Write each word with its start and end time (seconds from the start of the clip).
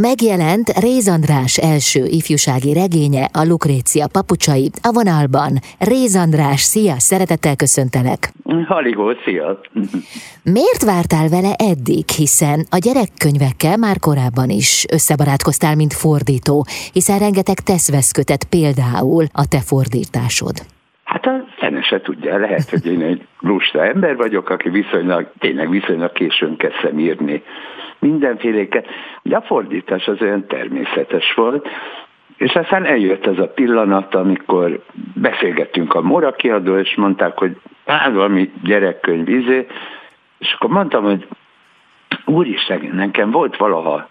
Megjelent 0.00 0.68
Réz 0.86 1.08
András 1.08 1.54
első 1.72 2.02
ifjúsági 2.18 2.72
regénye, 2.82 3.24
a 3.40 3.42
Lukrécia 3.50 4.06
papucsai, 4.16 4.66
a 4.88 4.90
vonalban. 4.98 5.52
Réz 5.92 6.14
András, 6.24 6.60
szia, 6.72 6.96
szeretettel 7.10 7.56
köszöntelek. 7.64 8.20
Haligó, 8.74 9.06
szia. 9.24 9.60
Miért 10.56 10.82
vártál 10.92 11.28
vele 11.36 11.52
eddig, 11.70 12.06
hiszen 12.20 12.58
a 12.76 12.78
gyerekkönyvekkel 12.86 13.76
már 13.84 13.96
korábban 14.06 14.50
is 14.62 14.72
összebarátkoztál, 14.96 15.74
mint 15.80 15.94
fordító, 16.04 16.56
hiszen 16.96 17.18
rengeteg 17.18 17.58
teszveszkötet 17.70 18.42
például 18.54 19.24
a 19.42 19.44
te 19.52 19.60
fordításod. 19.70 20.56
Hát 21.12 21.24
a 21.26 21.34
fene 21.60 21.82
se 21.82 22.00
tudja, 22.00 22.38
lehet, 22.46 22.70
hogy 22.70 22.86
én 22.86 23.02
egy 23.02 23.20
lusta 23.40 23.78
ember 23.92 24.16
vagyok, 24.16 24.50
aki 24.50 24.68
viszonylag, 24.68 25.32
tényleg 25.38 25.70
viszonylag 25.70 26.12
későn 26.12 26.56
kezdtem 26.56 26.98
írni 26.98 27.42
mindenféléket. 27.98 28.86
Ugye 29.22 29.36
a 29.36 29.42
fordítás 29.42 30.08
az 30.08 30.20
olyan 30.20 30.46
természetes 30.46 31.34
volt, 31.34 31.68
és 32.36 32.54
aztán 32.54 32.84
eljött 32.84 33.26
ez 33.26 33.38
a 33.38 33.48
pillanat, 33.48 34.14
amikor 34.14 34.82
beszélgettünk 35.14 35.94
a 35.94 36.00
Mora 36.00 36.32
kiadó, 36.32 36.76
és 36.76 36.94
mondták, 36.94 37.38
hogy 37.38 37.56
hát 37.86 38.12
valami 38.12 38.52
gyerekkönyv 38.62 39.28
izé, 39.28 39.66
és 40.38 40.52
akkor 40.52 40.70
mondtam, 40.70 41.04
hogy 41.04 41.26
úristen, 42.24 42.90
nekem 42.92 43.30
volt 43.30 43.56
valaha 43.56 44.08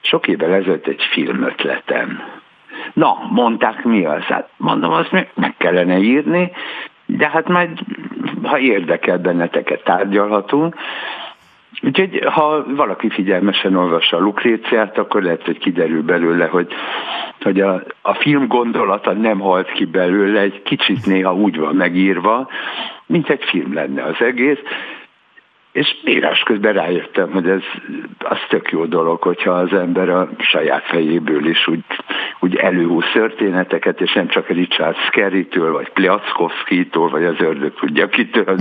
sok 0.00 0.28
évvel 0.28 0.52
ezelőtt 0.52 0.86
egy 0.86 1.02
filmötletem. 1.02 2.22
Na, 2.92 3.18
mondták 3.30 3.84
mi 3.84 4.04
az? 4.04 4.22
Hát 4.22 4.48
mondom, 4.56 4.92
azt 4.92 5.10
meg 5.34 5.54
kellene 5.56 5.98
írni, 5.98 6.52
de 7.06 7.28
hát 7.28 7.48
majd, 7.48 7.78
ha 8.42 8.58
érdekel 8.58 9.18
benneteket, 9.18 9.84
tárgyalhatunk. 9.84 10.76
Úgyhogy 11.84 12.20
ha 12.24 12.64
valaki 12.74 13.08
figyelmesen 13.10 13.76
olvassa 13.76 14.16
a 14.16 14.20
Lukréciát, 14.20 14.98
akkor 14.98 15.22
lehet, 15.22 15.44
hogy 15.44 15.58
kiderül 15.58 16.02
belőle, 16.02 16.46
hogy, 16.46 16.72
hogy 17.40 17.60
a, 17.60 17.82
a 18.02 18.14
film 18.14 18.46
gondolata 18.46 19.12
nem 19.12 19.38
halt 19.38 19.72
ki 19.72 19.84
belőle, 19.84 20.40
egy 20.40 20.62
kicsit 20.62 21.06
néha 21.06 21.34
úgy 21.34 21.58
van 21.58 21.74
megírva, 21.74 22.48
mint 23.06 23.30
egy 23.30 23.44
film 23.44 23.74
lenne 23.74 24.02
az 24.02 24.16
egész. 24.18 24.58
És 25.72 25.96
írás 26.04 26.42
közben 26.42 26.72
rájöttem, 26.72 27.30
hogy 27.30 27.48
ez 27.48 27.62
az 28.18 28.38
tök 28.48 28.70
jó 28.70 28.84
dolog, 28.84 29.22
hogyha 29.22 29.50
az 29.50 29.72
ember 29.72 30.08
a 30.08 30.28
saját 30.38 30.84
fejéből 30.84 31.46
is 31.46 31.66
úgy, 31.68 31.84
úgy 32.40 32.56
előhúz 32.56 33.04
történeteket, 33.12 34.00
és 34.00 34.12
nem 34.12 34.28
csak 34.28 34.48
Richard 34.48 34.96
Skerry-től, 34.96 35.72
vagy 35.72 35.88
Pliackovszki-tól, 35.88 37.08
vagy 37.08 37.24
az 37.24 37.40
ördög 37.40 37.74
tudja 37.74 38.08
kitől. 38.08 38.56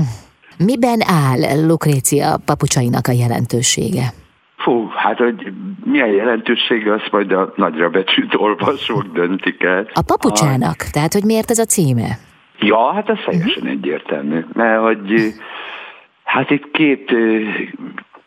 Miben 0.58 1.00
áll 1.08 1.66
Lukrécia 1.68 2.38
papucsainak 2.46 3.08
a 3.08 3.12
jelentősége? 3.12 4.06
Fú, 4.58 4.88
hát 4.96 5.18
hogy 5.18 5.54
milyen 5.86 6.12
jelentősége, 6.12 6.94
azt 6.94 7.12
majd 7.12 7.32
a 7.32 7.54
nagyra 7.56 7.90
becsült 7.90 8.36
olvasók 8.36 9.06
döntik 9.14 9.64
el. 9.64 9.88
A 9.94 10.02
papucsának? 10.02 10.76
A... 10.80 10.90
Tehát, 10.92 11.14
hogy 11.14 11.24
miért 11.24 11.50
ez 11.50 11.60
a 11.60 11.66
címe? 11.66 12.08
Ja, 12.60 12.94
hát 12.94 13.10
ez 13.10 13.18
teljesen 13.26 13.64
uh-huh. 13.64 13.70
egyértelmű. 13.70 14.46
Mert 14.54 14.82
hogy 14.82 15.34
hát 16.24 16.50
itt 16.50 16.72
két, 16.72 17.16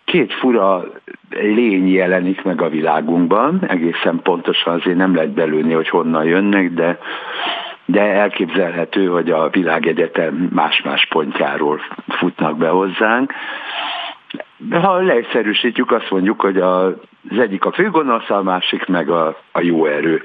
két 0.04 0.32
fura 0.32 0.84
lény 1.30 1.88
jelenik 1.88 2.42
meg 2.42 2.62
a 2.62 2.68
világunkban, 2.68 3.66
egészen 3.68 4.20
pontosan 4.22 4.74
azért 4.74 4.96
nem 4.96 5.14
lehet 5.14 5.30
belőni, 5.30 5.72
hogy 5.72 5.88
honnan 5.88 6.24
jönnek, 6.24 6.70
de 6.70 6.98
de 7.86 8.00
elképzelhető, 8.00 9.06
hogy 9.06 9.30
a 9.30 9.48
világegyetem 9.48 10.48
más-más 10.52 11.06
pontjáról 11.06 11.80
futnak 12.08 12.56
be 12.56 12.68
hozzánk. 12.68 13.32
Ha 14.70 14.96
leegyszerűsítjük, 14.96 15.92
azt 15.92 16.10
mondjuk, 16.10 16.40
hogy 16.40 16.56
a, 16.56 16.86
az 17.30 17.38
egyik 17.38 17.64
a 17.64 17.72
főgonosz, 17.72 18.30
a 18.30 18.42
másik 18.42 18.86
meg 18.86 19.10
a, 19.10 19.36
a 19.52 19.60
jó 19.60 19.86
erő. 19.86 20.22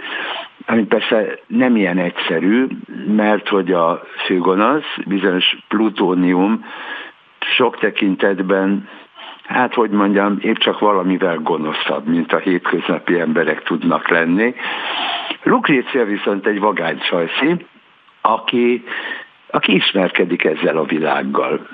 Ami 0.66 0.84
persze 0.84 1.39
nem 1.48 1.76
ilyen 1.76 1.98
egyszerű, 1.98 2.67
mert 3.08 3.48
hogy 3.48 3.72
a 3.72 4.04
főgonosz 4.26 4.98
bizonyos 5.08 5.58
plutónium 5.67 6.66
sok 7.39 7.78
tekintetben 7.80 8.89
hát 9.52 9.73
hogy 9.73 9.89
mondjam, 9.89 10.38
épp 10.42 10.56
csak 10.56 10.80
valamivel 10.80 11.38
gonoszabb, 11.38 12.08
mint 12.08 12.34
a 12.34 12.38
hétköznapi 12.38 13.20
emberek 13.20 13.64
tudnak 13.64 14.10
lenni. 14.10 14.56
Lukrécia 15.44 16.06
viszont 16.06 16.48
egy 16.48 16.60
vagány 16.60 17.00
csajszi, 17.00 17.66
aki, 18.22 18.84
aki 19.48 19.76
ismerkedik 19.76 20.44
ezzel 20.44 20.78
a 20.78 20.84
világgal, 20.84 21.67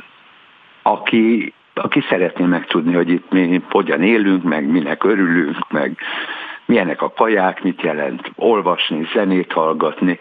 aki, 0.81 1.53
aki 1.73 2.03
szeretné 2.09 2.45
megtudni, 2.45 2.93
hogy 2.93 3.09
itt 3.09 3.31
mi 3.31 3.61
hogyan 3.69 4.03
élünk, 4.03 4.43
meg 4.43 4.71
minek 4.71 5.03
örülünk, 5.03 5.71
meg 5.71 5.97
milyenek 6.65 7.01
a 7.01 7.11
kaják, 7.11 7.63
mit 7.63 7.81
jelent 7.81 8.31
olvasni, 8.35 9.07
zenét 9.13 9.51
hallgatni. 9.51 10.19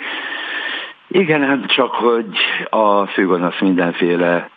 Igen, 1.08 1.46
hát 1.46 1.66
csak, 1.66 1.90
hogy 1.90 2.36
a 2.70 3.06
főgonosz 3.06 3.60
mindenféle 3.60 4.50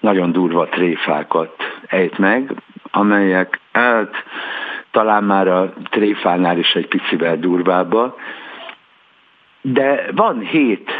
nagyon 0.00 0.32
durva 0.32 0.68
tréfákat 0.68 1.59
ejt 1.86 2.18
meg, 2.18 2.52
amelyek 2.90 3.60
hát 3.72 4.14
talán 4.90 5.24
már 5.24 5.48
a 5.48 5.72
tréfánál 5.90 6.58
is 6.58 6.72
egy 6.74 6.86
picivel 6.86 7.36
durvább, 7.36 8.14
de 9.60 10.04
van 10.12 10.40
hét 10.40 10.90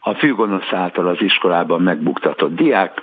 a 0.00 0.14
főgonosz 0.14 0.72
által 0.72 1.06
az 1.06 1.22
iskolában 1.22 1.82
megbuktatott 1.82 2.54
diák, 2.54 3.02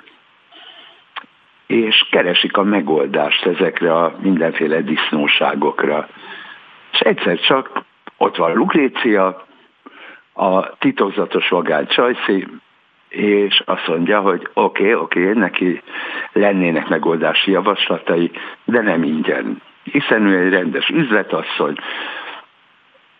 és 1.67 2.07
keresik 2.11 2.57
a 2.57 2.63
megoldást 2.63 3.45
ezekre 3.45 3.95
a 3.95 4.15
mindenféle 4.21 4.81
disznóságokra. 4.81 6.07
És 6.91 6.99
egyszer 6.99 7.39
csak 7.39 7.81
ott 8.17 8.35
van 8.35 8.53
Lukrécia, 8.53 9.45
a 10.33 10.77
titokzatos 10.77 11.49
vagány 11.49 11.87
Csajci, 11.87 12.47
és 13.13 13.61
azt 13.65 13.87
mondja, 13.87 14.19
hogy 14.19 14.47
oké, 14.53 14.83
okay, 14.83 14.93
oké, 14.93 15.21
okay, 15.21 15.39
neki 15.39 15.81
lennének 16.31 16.87
megoldási 16.87 17.51
javaslatai, 17.51 18.31
de 18.65 18.81
nem 18.81 19.03
ingyen. 19.03 19.61
Hiszen 19.83 20.27
ő 20.27 20.45
egy 20.45 20.51
rendes 20.51 20.89
üzletasszony, 20.89 21.75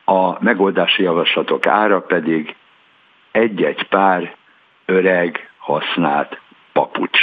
a 0.06 0.44
megoldási 0.44 1.04
javaslatok 1.04 1.68
ára 1.68 2.02
pedig 2.02 2.56
egy-egy 3.32 3.88
pár 3.88 4.36
öreg, 4.86 5.50
használt 5.58 6.40
papucs. 6.74 7.20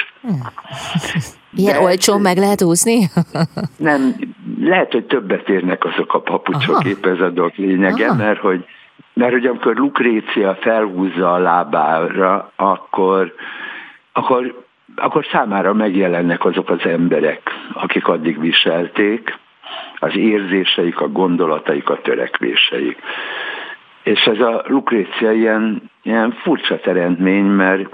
Ilyen 1.53 1.75
De 1.75 1.81
olcsón 1.81 2.21
meg 2.21 2.37
lehet 2.37 2.63
úszni? 2.63 2.99
nem, 3.77 4.15
lehet, 4.61 4.93
hogy 4.93 5.05
többet 5.05 5.49
érnek 5.49 5.85
azok 5.85 6.15
a 6.15 6.21
papucsok, 6.21 6.77
Aha. 6.79 6.89
épp 6.89 7.07
ez 7.07 7.21
a 7.21 7.31
dolog 7.31 7.53
lényege, 7.57 8.07
Aha. 8.07 8.15
mert 8.15 8.41
hogy 8.41 8.65
mert 9.13 9.33
hogy 9.33 9.47
amikor 9.47 9.77
Lukrécia 9.77 10.55
felhúzza 10.55 11.33
a 11.33 11.39
lábára, 11.39 12.53
akkor, 12.57 13.35
akkor, 14.13 14.65
akkor 14.97 15.27
számára 15.33 15.75
megjelennek 15.75 16.45
azok 16.45 16.71
az 16.71 16.85
emberek, 16.85 17.41
akik 17.73 18.09
addig 18.09 18.41
viselték, 18.41 19.39
az 19.99 20.17
érzéseik, 20.17 21.01
a 21.01 21.09
gondolataik, 21.09 21.91
a 21.91 22.01
törekvéseik. 22.01 22.99
És 24.03 24.21
ez 24.21 24.41
a 24.41 24.63
Lukrécia 24.67 25.33
ilyen, 25.33 25.91
ilyen 26.03 26.33
furcsa 26.33 26.81
teremtmény, 26.81 27.45
mert 27.45 27.89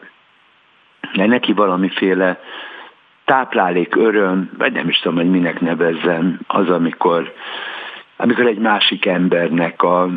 neki 1.12 1.52
valamiféle 1.52 2.40
táplálék, 3.24 3.96
öröm, 3.96 4.50
vagy 4.58 4.72
nem 4.72 4.88
is 4.88 4.98
tudom, 4.98 5.16
hogy 5.16 5.30
minek 5.30 5.60
nevezzem, 5.60 6.38
az, 6.46 6.70
amikor, 6.70 7.32
amikor 8.16 8.46
egy 8.46 8.58
másik 8.58 9.06
embernek 9.06 9.82
a, 9.82 10.08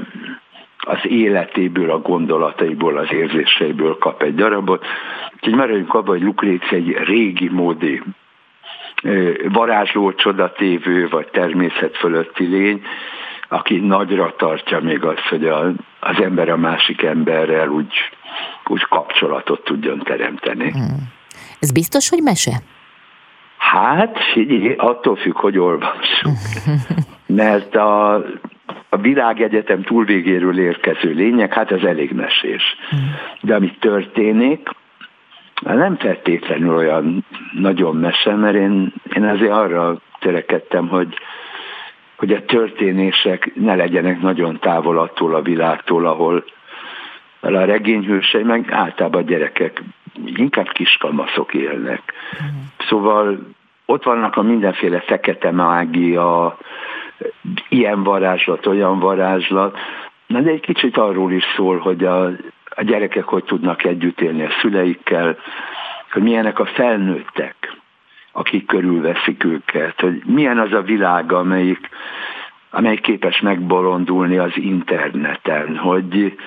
az 0.79 0.99
életéből, 1.03 1.91
a 1.91 1.99
gondolataiból, 1.99 2.97
az 2.97 3.11
érzéseiből 3.11 3.97
kap 3.97 4.21
egy 4.21 4.35
darabot. 4.35 4.85
Úgyhogy 5.35 5.53
maradjunk 5.53 5.93
abban, 5.93 6.07
hogy 6.07 6.21
Lukrécia 6.21 6.77
egy 6.77 6.97
régi 7.03 7.49
módi 7.49 8.01
varázsló, 9.49 10.13
csodatévő 10.13 11.07
vagy 11.07 11.27
természet 11.27 11.97
fölötti 11.97 12.45
lény, 12.45 12.81
aki 13.47 13.77
nagyra 13.77 14.35
tartja 14.37 14.79
még 14.79 15.03
azt, 15.03 15.27
hogy 15.29 15.47
a, 15.47 15.71
az 15.99 16.21
ember 16.21 16.49
a 16.49 16.57
másik 16.57 17.01
emberrel 17.01 17.69
úgy, 17.69 17.93
úgy 18.65 18.81
kapcsolatot 18.81 19.63
tudjon 19.63 19.99
teremteni. 19.99 20.71
Hmm. 20.71 21.11
Ez 21.59 21.71
biztos, 21.71 22.09
hogy 22.09 22.21
mese? 22.23 22.51
Hát, 23.57 24.17
attól 24.77 25.15
függ, 25.15 25.35
hogy 25.35 25.57
olvassuk. 25.57 26.37
Mert 27.25 27.75
a, 27.75 28.23
a 28.89 28.97
világegyetem 28.97 29.81
túlvégéről 29.81 30.59
érkező 30.59 31.11
lények, 31.13 31.53
hát 31.53 31.71
ez 31.71 31.83
elég 31.83 32.11
mesés. 32.11 32.77
De 33.41 33.55
ami 33.55 33.71
történik, 33.79 34.69
nem 35.61 35.95
feltétlenül 35.95 36.75
olyan 36.75 37.25
nagyon 37.53 37.95
mese, 37.95 38.35
mert 38.35 38.55
én, 38.55 38.93
én 39.15 39.23
azért 39.23 39.51
arra 39.51 39.99
törekedtem, 40.19 40.87
hogy, 40.87 41.17
hogy 42.15 42.33
a 42.33 42.45
történések 42.45 43.51
ne 43.55 43.75
legyenek 43.75 44.21
nagyon 44.21 44.59
távol 44.59 44.99
attól 44.99 45.35
a 45.35 45.41
világtól, 45.41 46.05
ahol 46.05 46.43
a 47.39 47.49
regényhősei, 47.49 48.43
meg 48.43 48.71
általában 48.71 49.21
a 49.21 49.25
gyerekek 49.25 49.83
inkább 50.25 50.69
kiskamaszok 50.71 51.53
élnek. 51.53 52.01
Mm. 52.43 52.47
Szóval 52.87 53.39
ott 53.85 54.03
vannak 54.03 54.35
a 54.35 54.41
mindenféle 54.41 54.99
fekete 54.99 55.51
mágia, 55.51 56.57
ilyen 57.69 58.03
varázslat, 58.03 58.65
olyan 58.65 58.99
varázslat, 58.99 59.77
Na 60.29 60.41
de 60.41 60.49
egy 60.49 60.59
kicsit 60.59 60.97
arról 60.97 61.31
is 61.31 61.43
szól, 61.55 61.77
hogy 61.77 62.03
a, 62.03 62.25
a 62.69 62.83
gyerekek 62.83 63.23
hogy 63.23 63.43
tudnak 63.43 63.83
együtt 63.83 64.21
élni 64.21 64.43
a 64.43 64.51
szüleikkel, 64.61 65.37
hogy 66.11 66.21
milyenek 66.21 66.59
a 66.59 66.65
felnőttek, 66.65 67.77
akik 68.31 68.65
körülveszik 68.65 69.43
őket, 69.43 69.99
hogy 69.99 70.21
milyen 70.25 70.59
az 70.59 70.73
a 70.73 70.81
világ, 70.81 71.31
amelyik, 71.31 71.89
amelyik 72.69 73.01
képes 73.01 73.39
megbolondulni 73.39 74.37
az 74.37 74.51
interneten, 74.55 75.77
hogy, 75.77 76.37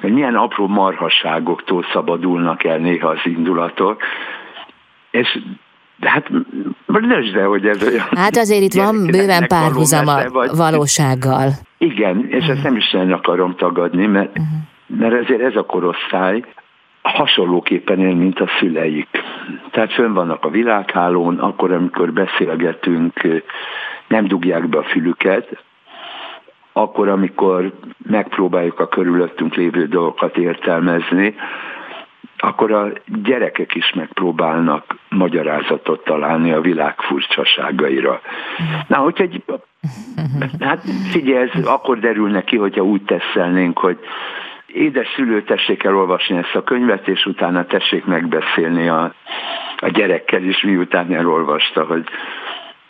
hogy 0.00 0.12
milyen 0.12 0.36
apró 0.36 0.66
marhaságoktól 0.66 1.84
szabadulnak 1.92 2.64
el 2.64 2.78
néha 2.78 3.08
az 3.08 3.20
indulatok, 3.24 4.02
és 5.10 5.38
de 5.96 6.10
hát 6.10 6.30
lősd 6.86 7.36
hogy 7.36 7.66
ez 7.66 7.82
olyan... 7.82 8.06
Hát 8.10 8.36
azért 8.36 8.62
itt 8.62 8.74
van 8.74 9.06
bőven 9.06 9.46
párhuzama 9.46 10.16
valósággal. 10.56 11.50
Igen, 11.78 12.26
és 12.28 12.46
ezt 12.46 12.62
nem 12.62 12.76
is 12.76 12.90
nem 12.90 13.12
akarom 13.12 13.56
tagadni, 13.56 14.06
mert, 14.06 14.28
uh-huh. 14.28 15.00
mert 15.00 15.24
ezért 15.24 15.40
ez 15.40 15.56
a 15.56 15.66
korosztály 15.66 16.44
hasonlóképpen 17.02 17.98
él, 17.98 18.14
mint 18.14 18.40
a 18.40 18.48
szüleik. 18.58 19.08
Tehát 19.70 19.92
fönn 19.92 20.12
vannak 20.12 20.44
a 20.44 20.50
világhálón, 20.50 21.38
akkor, 21.38 21.72
amikor 21.72 22.12
beszélgetünk, 22.12 23.20
nem 24.08 24.26
dugják 24.26 24.68
be 24.68 24.78
a 24.78 24.82
fülüket, 24.82 25.62
akkor, 26.72 27.08
amikor 27.08 27.72
megpróbáljuk 28.06 28.80
a 28.80 28.88
körülöttünk 28.88 29.54
lévő 29.54 29.86
dolgokat 29.86 30.36
értelmezni, 30.36 31.34
akkor 32.44 32.72
a 32.72 32.92
gyerekek 33.22 33.74
is 33.74 33.92
megpróbálnak 33.94 34.96
magyarázatot 35.08 36.04
találni 36.04 36.52
a 36.52 36.60
világ 36.60 37.00
furcsaságaira. 37.00 38.20
Na, 38.86 39.04
úgyhogy 39.04 39.42
hát 40.60 40.82
figyelj, 41.10 41.50
ez 41.54 41.64
akkor 41.64 41.98
derül 41.98 42.30
neki, 42.30 42.56
hogyha 42.56 42.82
úgy 42.82 43.02
teszelnénk, 43.02 43.78
hogy 43.78 43.98
édes 44.66 45.08
szülő, 45.14 45.42
tessék 45.42 45.84
elolvasni 45.84 46.36
ezt 46.36 46.54
a 46.54 46.62
könyvet, 46.62 47.08
és 47.08 47.26
utána 47.26 47.66
tessék 47.66 48.04
megbeszélni 48.04 48.88
a, 48.88 49.14
a 49.76 49.88
gyerekkel 49.88 50.42
is, 50.42 50.62
miután 50.62 51.14
elolvasta, 51.14 51.84
hogy 51.84 52.04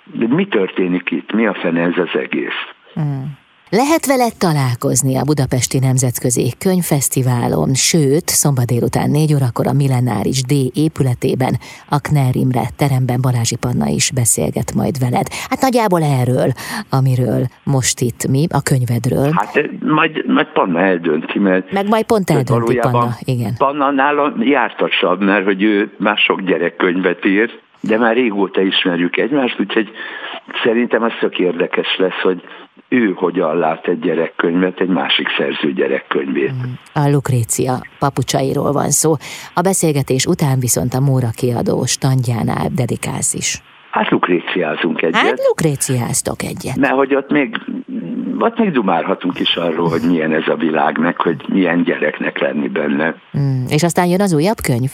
de 0.04 0.26
mi 0.28 0.46
történik 0.46 1.10
itt, 1.10 1.32
mi 1.32 1.46
a 1.46 1.54
fene 1.54 1.80
ez 1.80 1.98
az 1.98 2.20
egész. 2.20 2.68
Mm. 3.00 3.22
Lehet 3.80 4.06
vele 4.06 4.28
találkozni 4.46 5.14
a 5.16 5.28
Budapesti 5.30 5.78
Nemzetközi 5.88 6.46
Könyvfesztiválon, 6.64 7.70
sőt, 7.74 8.28
szombat 8.42 8.68
délután 8.72 9.10
4 9.10 9.34
órakor 9.38 9.66
a 9.66 9.78
Millenáris 9.80 10.40
D 10.50 10.52
épületében 10.86 11.54
a 11.96 11.98
Kner 12.06 12.34
Imre 12.44 12.64
teremben 12.82 13.20
Balázsi 13.26 13.56
Panna 13.64 13.86
is 13.98 14.06
beszélget 14.20 14.70
majd 14.80 14.94
veled. 15.04 15.26
Hát 15.50 15.64
nagyjából 15.66 16.02
erről, 16.20 16.50
amiről 16.98 17.42
most 17.76 17.96
itt 18.08 18.22
mi, 18.34 18.42
a 18.58 18.60
könyvedről. 18.70 19.30
Hát 19.40 19.54
majd, 19.98 20.12
majd 20.36 20.48
Panna 20.58 20.80
eldönti, 20.92 21.38
mert... 21.38 21.72
Meg 21.78 21.86
majd 21.88 22.06
pont 22.12 22.30
eldönti 22.30 22.78
Panna, 22.80 23.10
igen. 23.34 23.52
Panna 23.64 23.90
nálam 23.90 24.32
jártasabb, 24.56 25.20
mert 25.30 25.44
hogy 25.44 25.62
ő 25.62 25.76
már 26.06 26.18
sok 26.26 26.40
gyerekkönyvet 26.50 27.24
írt, 27.24 27.54
de 27.80 27.98
már 27.98 28.14
régóta 28.14 28.60
ismerjük 28.60 29.16
egymást, 29.16 29.60
úgyhogy 29.60 29.88
szerintem 30.64 31.02
az 31.02 31.12
tök 31.20 31.38
érdekes 31.38 31.96
lesz, 31.96 32.20
hogy 32.22 32.42
ő 32.88 33.12
hogyan 33.16 33.56
lát 33.56 33.86
egy 33.86 33.98
gyerekkönyvet, 33.98 34.80
egy 34.80 34.88
másik 34.88 35.28
szerző 35.38 35.72
gyerekkönyvét. 35.72 36.52
Mm. 36.52 37.02
A 37.02 37.10
Lukrécia 37.10 37.74
papucsairól 37.98 38.72
van 38.72 38.90
szó. 38.90 39.12
A 39.54 39.60
beszélgetés 39.60 40.26
után 40.26 40.58
viszont 40.60 40.94
a 40.94 41.00
Móra 41.00 41.30
kiadó 41.36 41.84
standjánál 41.84 42.68
dedikálsz 42.74 43.34
is. 43.34 43.62
Hát 43.90 44.10
lukréciázunk 44.10 45.02
egyet. 45.02 45.16
Hát 45.16 45.42
lukréciáztok 45.48 46.42
egyet. 46.42 46.76
Mert 46.76 46.94
hogy 46.94 47.14
ott 47.14 47.30
még, 47.30 47.60
ott 48.38 48.58
még 48.58 48.70
dumálhatunk 48.70 49.38
is 49.38 49.56
arról, 49.56 49.88
hogy 49.88 50.00
milyen 50.06 50.32
ez 50.32 50.48
a 50.48 50.54
világ, 50.54 50.98
meg 50.98 51.20
hogy 51.20 51.44
milyen 51.48 51.82
gyereknek 51.82 52.38
lenni 52.38 52.68
benne. 52.68 53.14
Mm, 53.38 53.64
és 53.68 53.82
aztán 53.82 54.06
jön 54.06 54.20
az 54.20 54.32
újabb 54.34 54.60
könyv? 54.62 54.90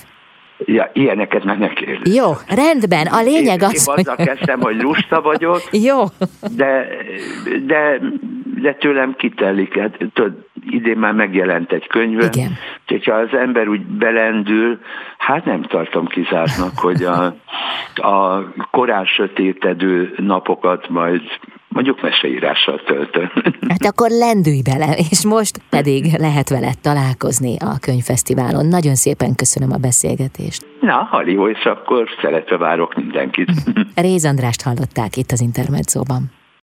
Ja, 0.65 0.91
ilyeneket 0.93 1.45
meg 1.45 1.59
ne 1.59 1.69
kérdezni. 1.69 2.15
Jó, 2.15 2.31
rendben. 2.49 3.07
A 3.07 3.23
lényeg 3.23 3.61
én, 3.61 3.67
az, 3.67 3.89
én 3.89 3.95
azzal 3.97 4.17
kezdtem, 4.17 4.61
hogy 4.61 4.83
lusta 4.83 5.21
vagyok. 5.21 5.61
Jó. 5.89 6.05
De, 6.57 6.89
de, 7.67 8.01
de 8.61 8.75
tőlem 8.75 9.15
kitelik. 9.17 9.79
Hát, 9.79 9.97
tudod, 10.15 10.47
idén 10.71 10.99
már 10.99 11.13
megjelent 11.13 11.73
egy 11.73 11.87
könyv. 11.87 12.21
Igen. 12.21 12.53
Hogyha 12.87 13.15
az 13.15 13.29
ember 13.33 13.69
úgy 13.69 13.87
belendül, 13.87 14.79
hát 15.19 15.45
nem 15.45 15.63
tartom 15.63 16.07
kizártnak, 16.07 16.79
hogy 16.79 17.03
a, 17.03 17.25
a 17.95 18.45
korán 18.71 19.05
sötétedő 19.05 20.15
napokat 20.17 20.89
majd 20.89 21.23
mondjuk 21.69 22.03
meseírással 22.03 22.81
töltöm. 22.87 23.31
Hát 23.69 23.85
akkor 23.85 24.11
lendülj 24.11 24.63
bele, 24.63 24.95
és 25.11 25.25
most 25.25 25.61
pedig 25.71 26.05
lehet 26.19 26.49
veled 26.49 26.79
találkozni 26.79 27.57
a 27.59 27.79
könyvfesztiválon. 27.81 28.67
Nagyon 28.67 28.95
szépen 28.95 29.35
köszönöm 29.35 29.73
a 29.73 29.77
beszélgetést. 29.77 30.67
Na, 30.81 31.07
halló, 31.11 31.49
és 31.49 31.65
akkor 31.65 32.09
szeretve 32.23 32.57
várok 32.57 32.95
mindenkit. 32.95 33.51
Réz 33.95 34.25
Andrást 34.25 34.63
hallották 34.63 35.17
itt 35.17 35.31
az 35.31 35.41
Intermedzóban. 35.41 36.38